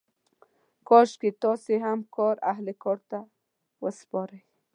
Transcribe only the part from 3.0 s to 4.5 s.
ته وسپارئ.